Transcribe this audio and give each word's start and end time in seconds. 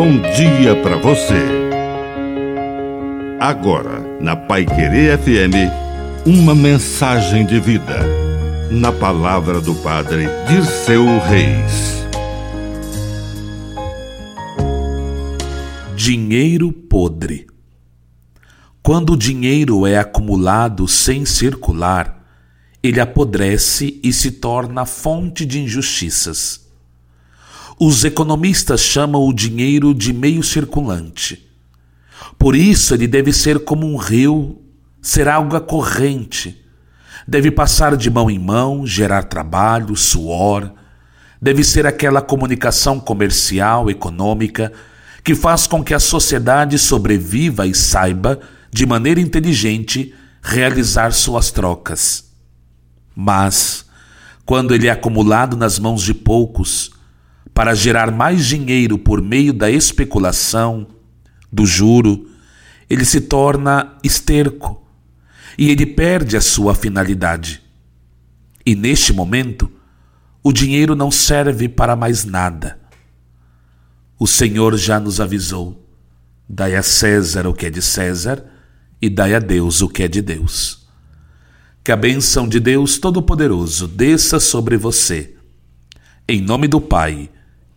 bom 0.00 0.18
dia 0.34 0.74
para 0.82 0.96
você. 0.96 1.44
Agora, 3.38 4.00
na 4.18 4.34
Pai 4.34 4.64
Querer 4.64 5.18
FM, 5.18 6.24
uma 6.24 6.54
mensagem 6.54 7.44
de 7.44 7.60
vida. 7.60 7.98
Na 8.70 8.92
palavra 8.92 9.60
do 9.60 9.74
Padre 9.74 10.24
de 10.48 10.64
seu 10.64 11.04
Reis. 11.18 12.02
Dinheiro 15.94 16.72
podre. 16.72 17.46
Quando 18.82 19.12
o 19.12 19.18
dinheiro 19.18 19.86
é 19.86 19.98
acumulado 19.98 20.88
sem 20.88 21.26
circular, 21.26 22.24
ele 22.82 23.00
apodrece 23.00 24.00
e 24.02 24.14
se 24.14 24.30
torna 24.30 24.86
fonte 24.86 25.44
de 25.44 25.60
injustiças. 25.60 26.69
Os 27.82 28.04
economistas 28.04 28.82
chamam 28.82 29.26
o 29.26 29.32
dinheiro 29.32 29.94
de 29.94 30.12
meio 30.12 30.42
circulante. 30.42 31.48
Por 32.38 32.54
isso, 32.54 32.92
ele 32.92 33.06
deve 33.06 33.32
ser 33.32 33.60
como 33.60 33.86
um 33.86 33.96
rio, 33.96 34.60
ser 35.00 35.26
água 35.26 35.62
corrente. 35.62 36.62
Deve 37.26 37.50
passar 37.50 37.96
de 37.96 38.10
mão 38.10 38.30
em 38.30 38.38
mão, 38.38 38.86
gerar 38.86 39.22
trabalho, 39.22 39.96
suor. 39.96 40.70
Deve 41.40 41.64
ser 41.64 41.86
aquela 41.86 42.20
comunicação 42.20 43.00
comercial, 43.00 43.88
econômica, 43.88 44.70
que 45.24 45.34
faz 45.34 45.66
com 45.66 45.82
que 45.82 45.94
a 45.94 45.98
sociedade 45.98 46.78
sobreviva 46.78 47.66
e 47.66 47.74
saiba, 47.74 48.40
de 48.70 48.84
maneira 48.84 49.22
inteligente, 49.22 50.14
realizar 50.42 51.14
suas 51.14 51.50
trocas. 51.50 52.30
Mas, 53.16 53.86
quando 54.44 54.74
ele 54.74 54.86
é 54.86 54.90
acumulado 54.90 55.56
nas 55.56 55.78
mãos 55.78 56.02
de 56.02 56.12
poucos, 56.12 56.99
para 57.54 57.74
gerar 57.74 58.10
mais 58.10 58.46
dinheiro 58.46 58.98
por 58.98 59.20
meio 59.20 59.52
da 59.52 59.70
especulação, 59.70 60.86
do 61.52 61.66
juro, 61.66 62.30
ele 62.88 63.04
se 63.04 63.20
torna 63.20 63.96
esterco 64.02 64.82
e 65.58 65.70
ele 65.70 65.86
perde 65.86 66.36
a 66.36 66.40
sua 66.40 66.74
finalidade. 66.74 67.62
E 68.64 68.74
neste 68.74 69.12
momento, 69.12 69.70
o 70.42 70.52
dinheiro 70.52 70.94
não 70.94 71.10
serve 71.10 71.68
para 71.68 71.96
mais 71.96 72.24
nada. 72.24 72.78
O 74.18 74.26
Senhor 74.26 74.76
já 74.76 75.00
nos 75.00 75.20
avisou: 75.20 75.86
dai 76.48 76.74
a 76.76 76.82
César 76.82 77.46
o 77.46 77.54
que 77.54 77.66
é 77.66 77.70
de 77.70 77.82
César 77.82 78.44
e 79.00 79.08
dai 79.08 79.34
a 79.34 79.38
Deus 79.38 79.82
o 79.82 79.88
que 79.88 80.02
é 80.02 80.08
de 80.08 80.22
Deus. 80.22 80.88
Que 81.82 81.92
a 81.92 81.96
bênção 81.96 82.46
de 82.46 82.60
Deus 82.60 82.98
Todo-Poderoso 82.98 83.88
desça 83.88 84.38
sobre 84.38 84.76
você. 84.76 85.34
Em 86.28 86.40
nome 86.40 86.68
do 86.68 86.80
Pai 86.80 87.30